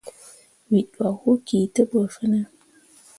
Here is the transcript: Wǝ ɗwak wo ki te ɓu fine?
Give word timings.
Wǝ 0.69 0.79
ɗwak 0.93 1.17
wo 1.25 1.33
ki 1.45 1.57
te 1.73 1.81
ɓu 1.89 1.99
fine? 2.15 2.39